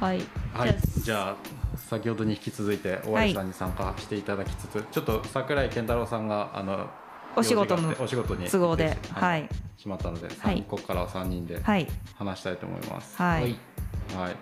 [0.00, 0.20] はい。
[0.52, 1.36] はい、じゃあ
[1.76, 6.88] 先ほどに引き続いて大橋さんに参加していただきつつ、ちょっと桜井健太郎さんがあの
[7.36, 9.48] お仕事のお仕事に都合ではい。
[9.76, 10.64] しまったので、はい。
[10.68, 11.86] ここからは3人ではい。
[12.14, 13.16] 話したいと思います。
[13.16, 14.36] はい、はい。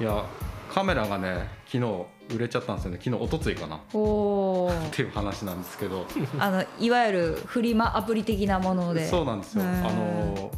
[0.00, 0.04] い。
[0.04, 0.24] や
[0.72, 3.00] カメラがね昨日売れちゃったんですよね。
[3.02, 3.76] 昨日一昨日かな。
[3.76, 6.06] っおおていう話なんですけど、
[6.38, 9.06] あのいわゆるフリマアプリ的なもので。
[9.06, 9.64] そうなんですよ。
[9.64, 10.50] あの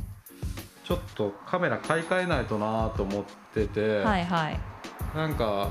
[0.84, 4.60] ちょっとカメラ買い替えないとなと思ってて、はいはい。
[5.14, 5.70] なんか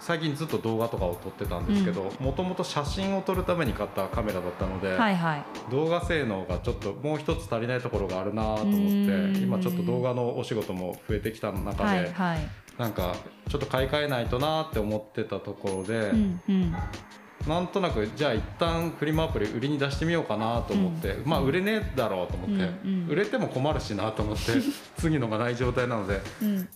[0.00, 5.44] 最近ずっと動画とかを撮ってたんですけどもともと写真を撮るために買ったカメラだったので、はいはい。
[5.70, 9.36] 動画性能がちょっともう一つ足りないところがあるなと思ってうん。
[9.36, 12.38] 今ちょっと動画のお仕事も増えてきた中で、はいはい。
[12.78, 13.14] なんか
[13.48, 16.74] ちょっと買い替えないとなって思ってたところで、うんうん。
[17.46, 23.08] なんとなくじゃあ一旦フリマアプリ売りに出してみようかなと思って、まあ売れねえだろうと思って、うんうん。
[23.10, 24.42] 売れても困るしなと思って
[24.96, 26.68] 次のがない状態なのでうん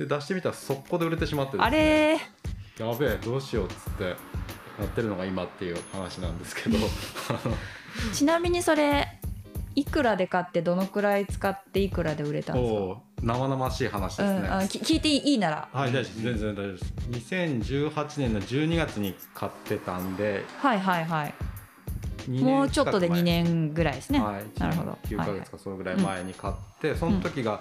[0.00, 1.66] で出してみたら速攻で売れてしまってですね。
[1.66, 2.90] あれー。
[2.90, 4.14] やべえどうしようっつってや
[4.84, 6.78] ってるのが今っていう話なんですけど。
[8.14, 9.20] ちなみにそれ
[9.74, 13.00] いくらで買ってどのくらい使っていくらで売れたんですか？
[13.22, 15.68] 生々しい話ですね、うん、聞いていいなら。
[15.70, 17.34] はい大丈夫全然大丈夫です。
[17.34, 20.46] 2018年の12月に買ってたんで。
[20.56, 21.34] はいはいはい。
[22.26, 24.98] 2年もうちょっとで2近く前年ぐらいですね、はい、なるほど。
[25.04, 25.40] 9ヶはいはい。
[25.40, 27.60] 月かそのぐらい前に買って、その時が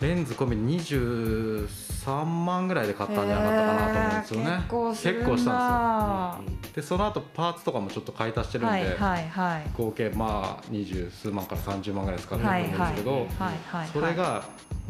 [0.00, 5.20] レンズ込みで23万ぐらいで買ったんじゃなかったかなと思うんですよね。
[5.20, 6.70] 結構したなんですよ。
[6.76, 9.66] でその後パーツとかもちょっと買い足してるんで、はいはいはい。
[9.76, 13.26] 合計まあ二十数万から30万ぐらい使ってるとはい思うんですけど、はい。
[13.66, 14.44] はいそれが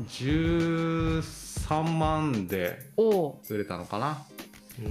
[0.08, 4.19] 13万で売れたのかな。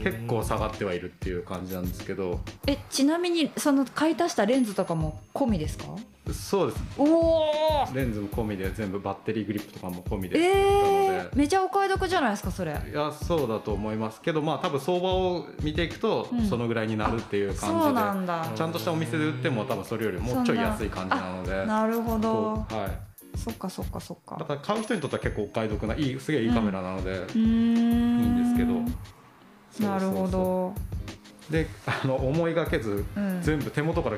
[0.04, 2.42] 結構下がってはいるっていう感じなんですけど。
[2.68, 5.86] えちなみにその買い足したレンズとかも込みですか？
[6.34, 6.84] そうです。
[6.98, 10.38] おおレンズも込みで全部バッテリーグリップとかも込みで。
[10.38, 12.74] え売ったのー、めちゃお買い得じゃないですかそれ。
[12.74, 16.48] でいやそうだと思いますけどまあ多分相場を見ていくとうん。
[16.48, 18.52] そのぐらいになるっていう感じで、そうなんだ。
[18.56, 21.66] ちゃんとしたお店で売っても多分それよりもうちょい安い感じなので。
[21.66, 22.54] なるほど。
[22.70, 23.38] はい。
[23.38, 24.38] そっかそっかそっか。
[24.38, 27.40] だから買う人にとっては結構お買い得ないいすげえいいカメラなので、うーん。
[27.40, 28.74] いいんですけど。
[29.72, 29.90] そう。
[29.90, 30.74] なるほど。
[31.50, 33.42] であの思いがけず、うん。
[33.42, 34.18] 全部手元から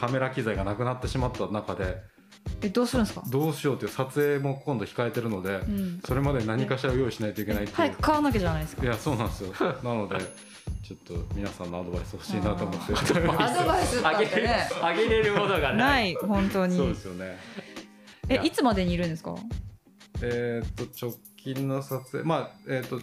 [0.00, 1.98] カメラ機材がなくなってしまった中で
[2.62, 3.22] えどうするんですか？
[3.28, 6.00] どうしようという撮影も今度控えてるので、うん。
[6.04, 8.82] それまで何かしら用意しないといけないっていう、早く買わなきゃじゃないですか？
[8.82, 9.52] いやそうなんですよ。
[9.84, 10.16] なので
[10.82, 12.92] ちょっと皆さんのアドバイス欲しいなと思って。
[12.94, 14.68] アドバイスあね。
[14.82, 17.38] あげれるものがないない本当そうにですよね。
[18.28, 19.34] えいつまでにいるんですか？
[20.22, 22.24] えーっと直近の撮影。
[22.24, 23.00] まあえーっと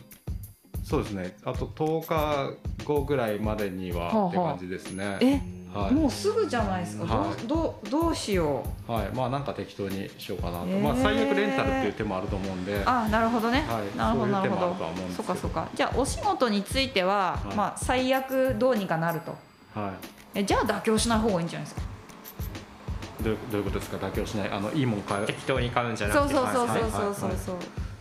[0.84, 1.36] そうですね。
[1.44, 2.54] あと10日
[2.86, 5.42] 後ぐらいまでにははあはあって感じですね、え
[5.78, 5.94] はい。
[5.94, 7.48] もうすぐじゃないですか、はい。
[7.48, 8.92] どうどうどうしよう。
[8.92, 10.80] はい、まあなんか適当にしようかなと、へー。
[10.82, 12.82] まあ最悪レンタルっていう手もあると思うんで。
[12.86, 13.98] あなるほどね、はい。
[13.98, 14.76] なるほどなるほど。
[15.16, 15.68] そうかそっか。
[15.76, 17.56] じゃあお仕事については、はい。
[17.56, 19.32] まあ最悪どうにかなると。
[19.76, 19.94] は
[20.34, 21.82] えじゃあ妥協しない方がいいんじゃないですか。
[23.22, 23.98] い、どういうどういうことですか？
[23.98, 24.50] 妥協しない。
[24.52, 25.26] あのいいもん買う。
[25.26, 26.34] 適当に買うんじゃなくて。
[26.34, 27.30] そうそうそうはいそうそう。
[27.30, 27.38] はい。
[27.38, 27.56] そう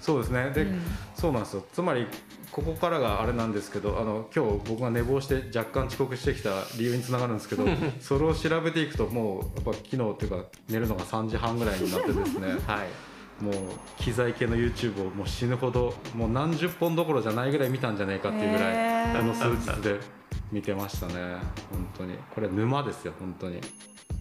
[0.07, 0.51] そうですね。
[0.51, 0.81] で、うん。
[1.17, 1.65] そうなんですよ。
[1.73, 2.07] つまり
[2.53, 7.67] ここからがあれなんですけどあの今日僕が寝坊して若干遅刻してきた理由につながるんですけど
[8.01, 12.49] それを調べていくともうやっぱ昨日っていうか寝るのが3時半ぐらいになってですね。
[12.67, 13.45] はい。
[13.45, 13.55] もう
[13.99, 19.21] 機材系の YouTube をもう死ぬほどもう何十本どころじゃないぐらい見たんじゃないかっていうぐらいへー。
[19.21, 20.01] この数日で
[20.53, 21.15] 見てましたね。
[21.71, 22.17] 本当に。
[22.33, 23.61] これ沼ですよ本当に。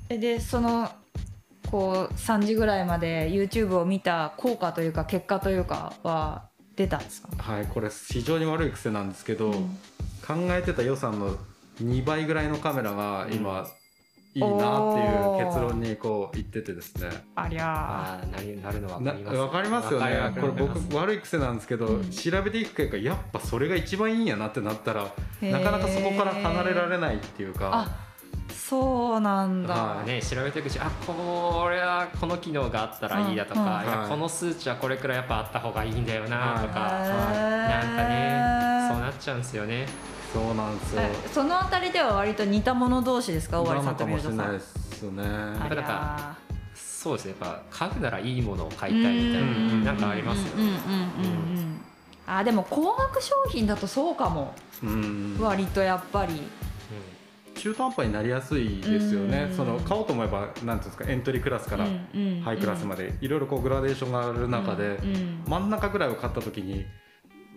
[0.10, 0.90] えでその
[1.72, 6.44] こう3時ぐらいまで YouTube を見た効果というか結果というかは
[6.76, 9.78] 出たんですか、はいこれ非常に悪い癖なんですけど、うん。
[10.26, 11.38] 考えてた予算の
[11.82, 13.68] 2倍ぐらいのカメラが今、
[14.34, 17.10] いいなっていう結論にこう言っててですね。
[17.36, 19.38] ありゃああなりなるのわなかります。
[19.38, 20.34] わかりますよね。
[20.36, 22.10] これ僕悪い癖なんですけど、うん。
[22.10, 25.52] 調べていく結果やっぱそれが一番いいんやなってなったらー。
[25.52, 27.70] なかなかそこから離れられないっていうか。
[27.72, 28.05] あ
[28.68, 33.68] そうなんだ、はね、調べていくしあこれはこの機能があったらいいだとか、うん。
[33.68, 33.88] いはい。
[33.88, 39.88] やこの数値はこれくらいやっぱあった方がいいんだよなとか、なんかねそうなっちゃうんですよね。
[40.34, 41.02] そうなんですよ。
[41.04, 43.62] えそのあたりでは割と似た者同士ですか？
[43.62, 44.48] 大な割さんのかもしれとミルトさん。
[44.48, 46.36] ないですよね。
[46.76, 50.76] そうですねやっぱ買うならいいものを買いたいみたいうんななんかありますよねうんうんうん。
[50.76, 51.82] うんうん。
[52.26, 54.56] あでも高額商品だとそうかも。
[54.84, 55.38] うん。
[55.40, 56.42] 割とやっぱり
[57.56, 59.48] 中途半端になりやすいですよね。
[59.50, 59.56] うん。
[59.56, 61.86] その買おうと思えばなんていうんですかエントリークラスから
[62.44, 65.00] ハイクラスまででいろいろこうグラデーションがある中で、
[65.48, 66.86] 真ん中ぐらいを買った時に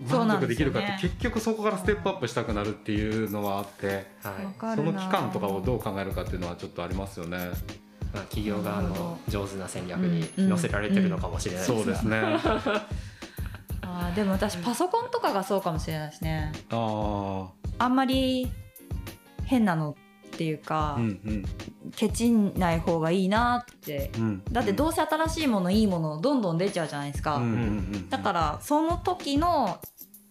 [0.08, 4.32] 満足できるかってね結局そこからステップアップしたくなるっていうのはあっては
[4.72, 4.76] い。
[4.76, 7.38] その期間とかをどう考えるかっていうのはちょっとありますよね。
[8.12, 10.48] まあ、企業側の上手な戦略にうん。
[10.48, 12.20] 載せられてるのかもしれないですがそうですね。
[13.82, 16.52] あでも私パソコンとかがそうかもしれないですね。
[16.70, 17.48] あ
[17.78, 18.50] あんまり
[19.48, 19.96] 変なの
[20.26, 21.44] っていうか、あうんうん。
[21.96, 24.12] ケチんない方がいいなって。
[24.18, 24.42] うん。
[24.52, 29.80] だってどうせ新しいものいいものどんどん出ちゃうじゃないですか、うんうんうんだからその時の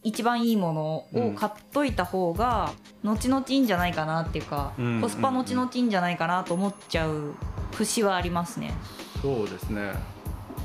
[0.03, 2.71] 一番いいものを買っといた方が
[3.03, 5.01] 後々いいんじゃないかなっていうか、うん。
[5.01, 7.33] コスパ後々いいんじゃないかなと思っちゃう
[7.73, 8.73] 節はありますね。
[9.21, 9.93] そうですね。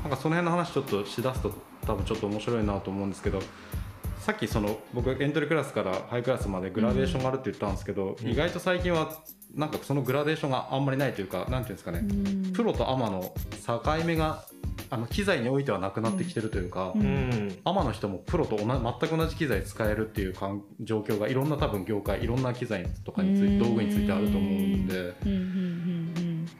[0.03, 1.51] なんかその辺の話ちょっとしだすと
[1.85, 3.39] 多分ちょっと面白いなと思うんですけど
[4.23, 8.29] さっきその僕エントリークラスからハイクラスまでグラデーションがあるって言ったんですけど、うん。
[8.29, 9.19] 意外と最近は
[9.53, 12.05] なんかそのグラデーションがあんまりないというかなんていうんですかね、
[12.53, 13.33] プロとアマの
[13.67, 14.45] 境目が
[14.89, 17.01] あの機材においてはなくなってきてるというか、うん。
[17.01, 25.13] うんアマの人もプロと同じ全く同じ機材使えるっていう環状況がいろんな多分業界いろんな機材とかについて道具についてあると思うんで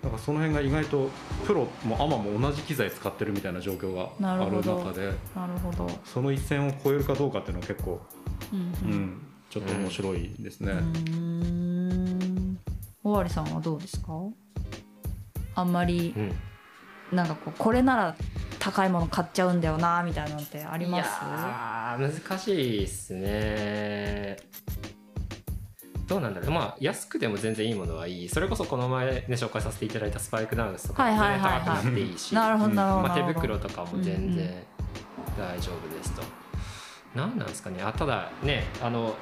[0.04, 1.10] うんうんうんなんかその辺が意外と
[1.46, 4.78] プロもアマも同じ機材使ってるみたいな状況があるなるほど。
[4.80, 5.90] 中でうんなるほど。
[6.04, 8.02] その一線を越えるかどうかっていうのは結構、
[8.52, 8.94] うんうん。
[8.94, 10.74] うん、ちょっと面白いですね。
[10.74, 10.80] うー
[11.10, 12.60] ん。
[13.06, 14.08] 尾張さんはどうですか？
[15.56, 16.36] あんまりうん。
[17.16, 18.16] なんかこうこれなら
[18.60, 21.08] 高いもの買っちゃうんだよなみたいなのってあります？
[21.08, 24.38] いやー難しいですね
[26.08, 26.52] どうなんだろう。
[26.52, 28.30] まあ安くても全然いいものはいい。
[28.30, 31.60] それこそこの前ね紹介させていただいたスパイクダウンスとかはいもはいはいはい。
[31.62, 34.64] 高くなっていいし、なるまあ、手袋とかも全うんうん然
[35.38, 36.22] 大丈夫ですと、
[37.16, 37.82] 何なんですかね。
[37.82, 39.16] あただねあの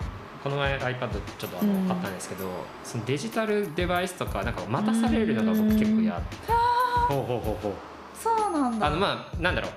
[0.44, 2.50] この前 iPad ちょっとあのうん買ったんですけど、
[2.84, 6.12] そのデジタルデバイスとかなんか待たされるのが僕結構嫌。
[6.16, 6.22] で
[7.08, 7.74] ほうほうほうほう。
[8.18, 8.88] そうなんだ。
[8.88, 9.72] あのまあなんだろう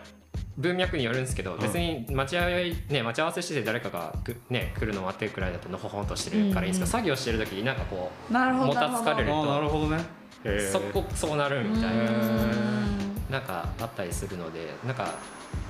[0.57, 1.59] 文脈によるんですけど、ん。
[1.59, 7.05] 別に待ち合い、ね、待ち合わせしてて誰かがく、ね、来るの待ってるくらいだとのほほんとしてるからいいんですけど、うん。
[7.05, 10.05] うん作業してる時になんかこなるほどもたつかれるああなるほどね。
[10.71, 12.03] そこそうなるみたいな、
[13.31, 15.15] なんかあったりするのでなんか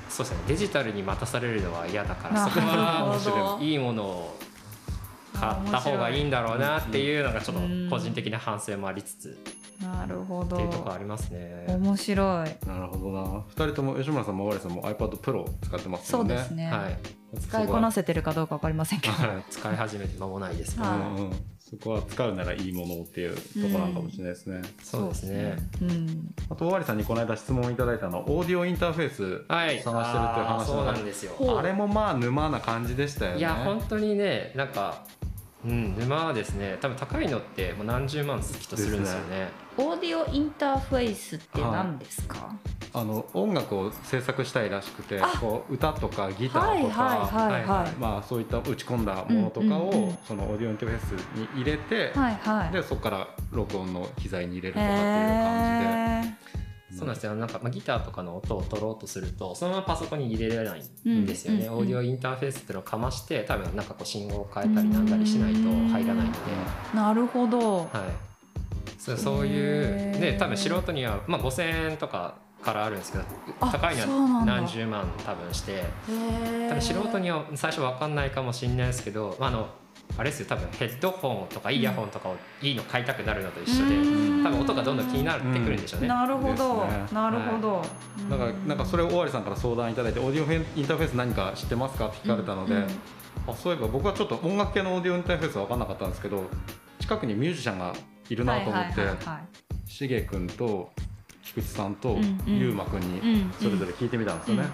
[0.08, 4.38] そうですねデジタルに待たされるのは嫌だからそこはいいものを
[5.32, 9.38] 買った方がいいんだろうなっていうのがちょっと個人的な反省もありつつ
[9.84, 11.66] なるほどっていうところありますね。
[11.68, 13.44] 面白いなるほどな。
[13.48, 16.34] 二人とも吉村さんも尾張さんも iPad Pro 使ってますそうよね。
[16.36, 16.98] ですね、はい、
[17.38, 19.14] 使いこなせてるかどうかわかりませんけど
[19.50, 20.86] 使い始めて間もないですね。
[20.86, 24.62] はいうんうん、そこは使うならいいものっていうところなのかもしれないですね。
[24.82, 25.56] そうですね。
[25.82, 31.58] うんあと尾張さんにこの間質問いただいたのオーディオインターフェースはい、探してるっていう話あーそうだなんですよ。
[31.58, 33.38] あれもまあ沼な感じでしたよね。
[33.38, 35.04] いや本当にねなんか、
[35.64, 39.48] うん、沼はですね多分高いのってもう何十万すきっとするんですよね。
[39.76, 42.54] オーディオインターフェースって何ですか、
[42.92, 45.26] あの音楽を制作したいらしくてあ。
[45.40, 47.14] こう歌とかギタはいーとか、は
[47.48, 50.18] いはいはいまあ、そういった打ち込んだものとかを、うんうんうん。
[50.24, 52.72] そのオーディオインターフェースに入れて、はいはい。
[52.72, 56.23] でそこから録音の機材に入れるとかっていう感じで。
[56.96, 57.34] そうなんですよ。
[57.34, 66.38] なんか、まあ、ギターとかの音を取ろうとするとそのままパソコンに入れられないんですよね、オーディオインターフェースっていうのをかまして多分なんかこう信号を変えたりなんだりしないと入らないので、
[66.94, 67.78] なるほど。
[67.78, 67.88] はい、
[68.98, 73.24] そうそういうで多分素人には、まあ、5000円とかからあるんですけど
[73.60, 74.02] あ高いの
[74.38, 75.82] は何十万多分して。
[76.68, 79.68] 多分素人には最初分かんないかもしれないですけど、まあ、あの
[80.16, 84.44] あれですよ多分ヘッドホンとかイヤホンとかをいいの買いたくなるのと一緒で、うん。
[84.44, 86.08] 多分音がどんどん気になってくるんでしょうね。
[86.08, 87.82] なるほど、なるほど、
[88.30, 88.38] なん。
[88.38, 92.82] かなんかそれを尾張さんから相談いただいてオーディオインターフェース何か知ってますかって聞かれたので、うん。
[92.82, 92.88] うん
[93.46, 96.44] あそういえば僕はちょっと音楽系のオーディオインターフェースは分かんなかったんですけど
[96.98, 97.92] 近くにミュージシャンが
[98.30, 100.90] いるなと思って、はいはいはいはいしげ君と
[101.54, 102.58] 菊池さんとうんうん。
[102.58, 104.64] ゆうまくんにうんそれぞれ聞いてみたんですよね。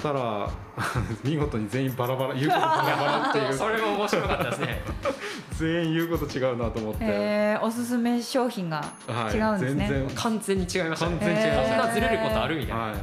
[0.00, 0.48] たら
[1.24, 3.52] 見事に全員バラバラ 言うことバラバラっていう。
[3.52, 4.80] それも面白かったですね。
[5.58, 9.36] 全員言うこと違うなと思って、へーおすすめ商品がはい。
[9.36, 10.16] 違うんですね、全然。
[10.16, 11.16] 完全に違いましたね。
[11.18, 12.82] 完全に違いましたこんなずれることあるみたいな。
[12.84, 12.94] はい。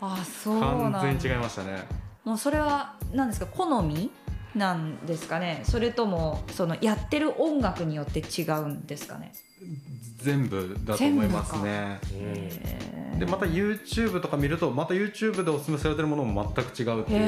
[0.00, 0.66] あそうな
[1.00, 1.86] 完全に違いましたね。
[2.24, 4.10] もうそれは何ですか好み
[4.54, 5.60] なんですかね。
[5.64, 9.32] それともそのやってる音楽によって違うんですかね
[10.18, 12.00] 全部だと思いますね。
[13.18, 17.26] でまた YouTube とか見るとまた YouTube でおすすめされてるものも全く違うっていう。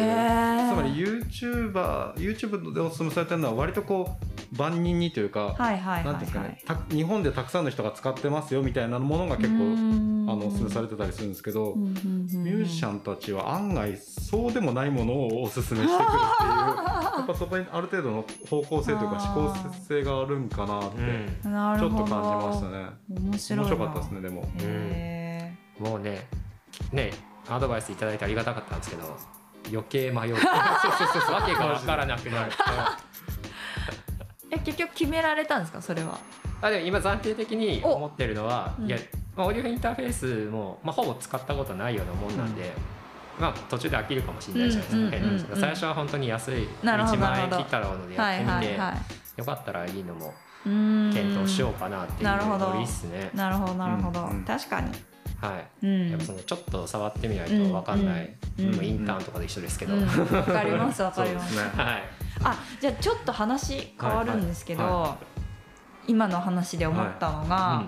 [0.69, 4.19] つまり YouTuber YouTube でおすすめされてるのは割とこ
[4.53, 9.55] う万人にというか、はいはいはいなんていうんですかはいねた日本でたくさんの人が使ってますよみたいなものが結構
[10.31, 16.99] あのおすすめされてたりするんですけど、ミュージシャンンたちは案外そうでもないものをおすすめしてくるっていう。
[17.19, 20.99] やっぱそこにある程度の方向性というか思考性があるんかなって。
[21.43, 22.87] ちょっと感じましたね。
[23.31, 24.49] 面白面白かったですねでも。
[24.61, 26.27] へもうね
[26.93, 27.11] ね
[27.49, 29.17] アドバイスいただいてありがたかったんですけど
[29.71, 30.35] 余計迷う。
[30.39, 32.51] わけが分からなくなる。
[32.53, 32.99] ー
[34.51, 35.81] え結局決められたんですか？
[35.83, 36.19] それは。
[36.61, 38.97] あでも今暫定的に思ってるのはおいや、
[39.37, 42.73] まあ、オーディオインターフェースも、まあ、ほぼ使ったことないようなもんなんで、
[43.39, 48.97] まあ途中で飽きるかもしれないじゃないですか、最初は本当に安いなるほど1万円切ったらのでやはいってみて、はいはい。
[49.37, 50.35] よかったらいいのも
[50.65, 52.71] 検討しようかなっていうなるほど。
[52.71, 53.31] ノリっすね。
[53.35, 54.45] なるほどなるほど、うんうん。
[54.45, 54.91] 確かに。
[55.41, 55.87] はい。
[55.87, 56.11] うん。
[56.11, 58.75] やっぱそのちょっと触ってみないと分かんない、うん。
[58.75, 58.85] うん。
[58.85, 60.07] インターンとかで一緒ですけど、うん。
[60.07, 61.55] わかります わかります。
[61.55, 61.63] ね。
[61.77, 62.03] はい。
[62.45, 65.17] あじゃあちょっと話変わるんですけど、はいは
[66.07, 67.85] 今の話で思ったのが、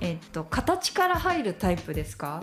[0.00, 2.42] えっと形から入るタイプですか？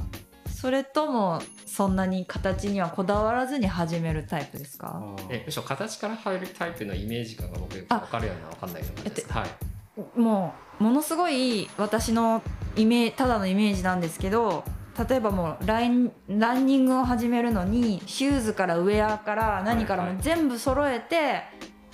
[0.63, 5.03] それともそんなに形にはこだわらずに始めるタイプですか？
[5.29, 9.33] えむしろ形から入るタイプのイメージ感が僕よく分かるような分かんないような感じです。
[9.33, 10.19] はい。
[10.19, 12.41] もうものすごい私の
[12.77, 14.63] イメただのイメージなんですけど
[15.09, 20.23] 例えばもうラインランニングを始めるのにシューズからウェアから何からもはいはい。
[20.23, 21.43] 全部揃えて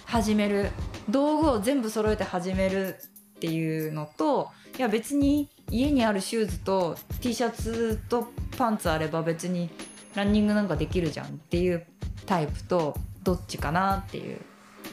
[0.06, 0.70] 始める、
[1.10, 2.98] 道具を全部揃えて始める
[3.38, 9.70] っていうのといや別に家にあるシューズと T シャツとパンツあれば別に
[10.16, 11.86] ランニングなんかできるじゃんっていう
[12.26, 14.40] タイプとどっちかなっていう。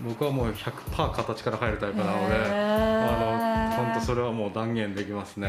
[0.04, 5.48] 僕はもう100%形から入るタイプなのであの本当それはもう断言できますね。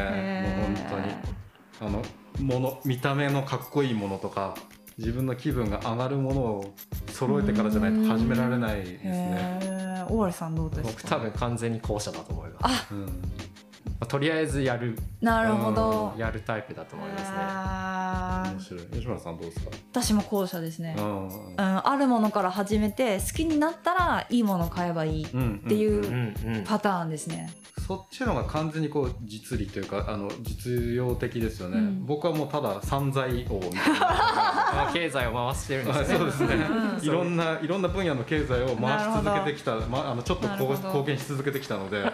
[0.58, 1.14] もう本当に。
[1.80, 2.02] あの
[2.44, 4.54] もの見た目のかっこいいものとか
[4.96, 6.74] 自分の気分が上がるものを
[7.12, 10.04] 揃えてからじゃないと始められないですね。
[10.08, 10.88] 大原さんどうですか？
[10.88, 12.86] 僕多分完全に後者だと思います。
[12.90, 13.22] あうん
[14.00, 14.96] まあとりあえずやる。
[15.20, 16.14] なるほど。
[16.16, 17.38] やるタイプだと思いますね。
[18.54, 18.80] 面白い。
[18.92, 26.34] 吉村さんどうですか、私も後者ですね、うんうん、あるものから始めて好きになったらいいものを買えばいいっうんていう。
[26.64, 27.50] パターンですね、
[27.86, 32.06] そっちのが完全にこう実利というかあの実用的ですよね、うん。
[32.06, 34.58] 僕はもうただ散財王みたいな。
[34.68, 36.14] あ経済を回してるんですね。
[36.14, 36.54] あそうですね。
[36.54, 42.04] うんいろんないろんな分野の経済を回し続けてきた、まあのちょっと貢献し続けてきたので、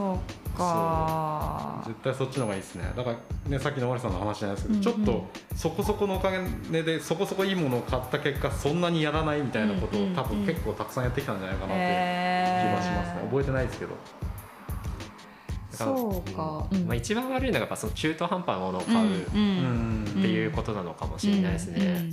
[0.00, 0.18] そ
[0.54, 1.82] うか。
[1.86, 2.90] 絶対そっちの方がいいですね。
[2.96, 3.16] だから
[3.50, 5.04] ねさっきの森さんの話じゃないですけど、うんうん。
[5.04, 10.16] ちょっとそこそこのお金でそこそこいいものを買った結果そんなにやらないみたいなことを、うんうんうん。
[10.16, 11.82] 多分結構たくさんやってきたんじゃないかなって
[12.62, 13.92] 気はしますね、覚えてないですけど。
[15.72, 16.86] そうか、うん。
[16.86, 20.04] まあ一番悪いのがやっぱその中途半端なものを買うっうん。
[20.16, 20.22] うん。
[20.22, 22.10] ていうことなのかもしれないですうんね。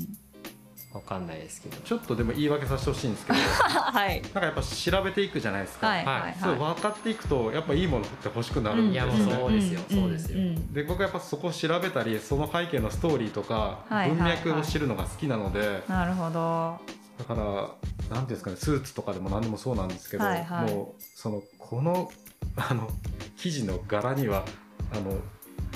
[0.97, 1.77] わかんないですけど。
[1.77, 3.39] ちょっとでも言い訳させてほしいんですけど。
[3.39, 4.21] はい。
[4.21, 6.37] なんかやっぱ調べていくじゃないですか、はいはいはい。
[6.39, 9.13] それ分かっていくとやっぱいいものって欲しくなるんですよ。
[9.13, 10.39] ね、そうですよそうですよ。
[10.39, 10.73] ん。
[10.73, 14.09] で僕はやっぱそこを調べたりその背景のストーリーとかはいはい。
[14.09, 16.79] 文脈を知るのが好きなので、なるほど。
[17.17, 20.71] だからなんていうんですかねスーツとかでも何でもそうなんですけど、はいはい。
[20.71, 22.11] もうそのこの
[22.55, 22.89] あの
[23.37, 24.43] 生地の柄には
[24.91, 25.19] あの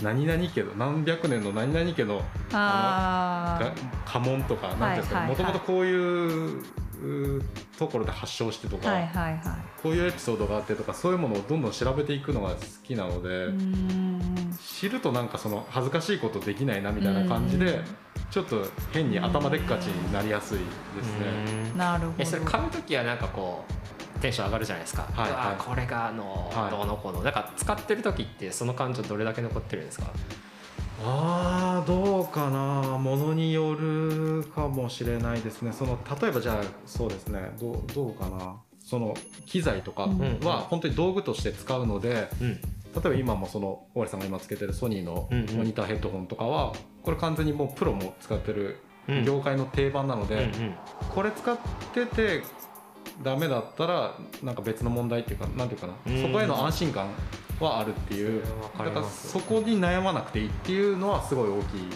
[0.01, 2.21] 何々家の何百年の何々家の
[2.53, 3.73] あが
[4.05, 6.63] 家紋とかなんていうんですかもともとこういう
[7.01, 7.41] う
[7.77, 9.41] ところで発祥してとか、あはいはいはい。
[9.81, 13.47] こういうエピソードがあってとかそういうものをどんどん調べていくのが好きなので、
[14.63, 17.83] 知るとなんかその恥ずかしいことできないなみたいな感じでうん。
[18.29, 21.71] ちょっと変に頭でっかちになりやすいですね。
[21.71, 21.77] うん。
[21.77, 22.13] なるほど。
[22.19, 25.51] えそれ買う時はなんかこうテンション上がるじゃないですか、はいうはい。
[25.51, 26.71] わこれがあの、はい。
[26.71, 27.21] どうのこうの。
[27.21, 30.05] なんか使ってる時ってその感情どれだけ残ってるんですか？
[31.03, 32.97] あーどうかな。
[32.99, 35.73] ものによるかもしれないですね。
[35.73, 37.51] その例えばじゃあそうですね。
[37.59, 38.57] どうどうかな。
[38.79, 40.39] その機材とかうん。
[40.45, 42.49] は本当に道具として使うので、うん。
[42.53, 42.59] 例
[43.05, 46.73] えば今もその大森さんが今つけてるソニーのモニターヘッドホンとかは
[47.03, 49.25] これ完全にもうプロも使ってるうん。
[49.25, 50.51] 業界の定番なので、
[51.09, 51.57] これ使っ
[51.93, 52.43] てて
[53.23, 56.21] ダメだったらなんか別の問題っていうかなんていうかな、うん。
[56.21, 57.09] そこへの安心感
[57.59, 58.43] はあるっていう。
[58.77, 61.89] だからそこに悩まなくていいっていうのはすごい大きい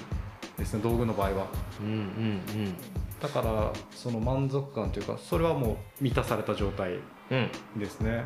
[0.57, 1.47] ですね道具の場合は。
[1.81, 2.75] うんうん
[3.21, 6.99] だからその満足感というかそれはもう満たされた状態
[7.31, 7.49] うん。
[7.75, 8.25] うんですね。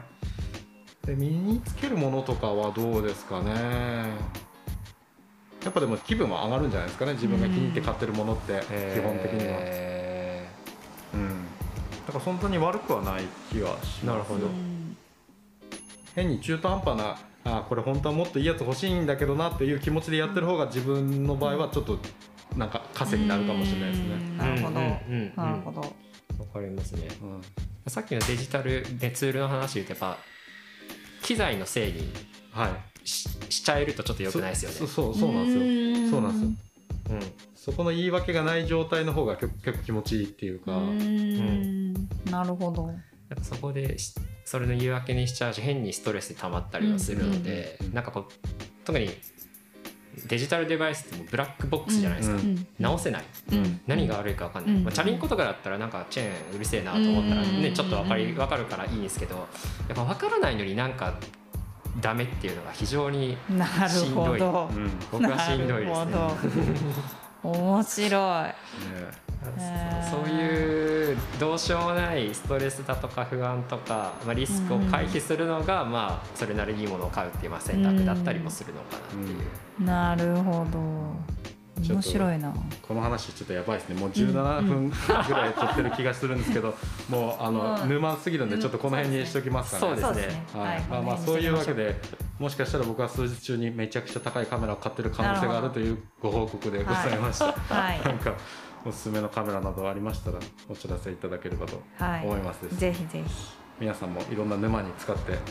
[1.06, 4.40] で身につけるものとかはどうですかね。
[5.64, 8.62] やっぱでも気分は上がるんじゃないですかね自分が気に入って買ってるものって
[8.94, 10.48] 基本的には、え
[11.14, 11.46] うん、
[12.10, 14.48] だから本当に悪くはない気はしますなるほど。
[14.48, 14.98] うん。
[16.16, 22.00] 変に中途半端なあこれ本当はもっといいやつ欲しいんだけどなっていう気持ちでやってる方が自分の場合はちょっと
[22.58, 24.16] なんか稼になるかもしれないですね。
[24.16, 24.38] うん。
[24.38, 24.86] なるほど、うん。
[24.86, 24.94] うん。
[25.14, 25.82] うんなるほど。
[25.82, 25.86] わ
[26.52, 27.08] かりますね。
[27.22, 27.42] うん。
[27.88, 30.20] さっきのデジタルでツールの話で言うとやっぱ
[31.22, 32.12] 機材のせいに
[32.52, 34.78] はい、ししちゃえるとちょっと良くないですよね。
[34.78, 36.08] そそうそうなんですよ。
[36.08, 36.10] ん。
[36.10, 36.69] そうなんですよ
[37.10, 37.20] うん。
[37.56, 41.94] そこの言い訳がない状態の方が結結構気持ちいいっていうか、うん。
[42.32, 42.92] なるほど。
[43.42, 47.88] そこでしそれの言い訳にしちゃうし変にストレス溜まったりはするので、うん。
[47.88, 48.34] うんなんかこう
[48.86, 49.10] 特に
[50.28, 52.42] デジタルデバイスってもうブラックボックスじゃないですか、うん。
[52.42, 53.24] うん直せない。
[53.52, 53.82] うん。
[53.88, 54.84] 何が悪いか分かんない、うん。
[54.84, 57.74] まあ、チャリンコとかだったらなんかチェーンうるせえなと思ったらね、うん。
[57.74, 59.44] ちょっと分かり分かるからいいんですけどや
[59.94, 61.20] っぱ分からないのになんか
[62.02, 63.38] ダメっていうのが非常に
[63.88, 64.92] しんどいほどうんね。
[65.12, 66.14] 僕はしんどいですね。
[67.44, 68.54] 面白い。
[70.12, 79.86] そういうどうしようもないストレスだとか不安とか、まあ、リスクを回避するのが、まあ、それなりにいいものを買うっていうまあ選択だったりもするのかなっていう。
[79.86, 81.39] なるほど
[81.88, 82.54] 面白いな。
[82.82, 83.96] この話ちょっとやばいですね。
[84.00, 84.96] もう17分ぐ
[85.34, 86.76] らい撮ってる気がするんですけど、
[87.10, 90.44] もうあの、うん沼すぎるんでちょっとこの辺にしときますかね、そうですね。
[90.54, 90.82] はい。
[90.90, 92.00] まあまあそういうわけで
[92.38, 98.02] もしかしたら僕は数日中にめちゃくちゃ高いカメラを買ってる可能性があるというご報告でございました、はい。
[98.04, 98.34] なんか
[98.86, 103.60] おすすめのカメラなどありましたらお知らせいただければとはい思いますです、ぜひぜひ。
[103.80, 105.42] 皆さんもいろんな沼に使って、 はい、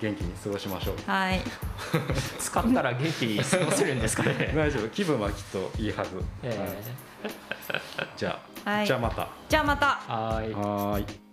[0.00, 1.10] 元気に過ごしましょう。
[1.10, 1.40] はい。
[2.38, 4.52] 使ったら元気に過ごせるんですかね。
[4.56, 4.88] 大丈夫。
[4.88, 6.10] 気分はきっといいはず、
[6.42, 8.08] えはい。
[8.16, 8.86] じゃあ、はい。
[8.86, 9.28] じゃあまた。
[9.48, 9.86] じゃあまた。
[9.86, 10.54] ーはーい。
[10.54, 11.25] はーい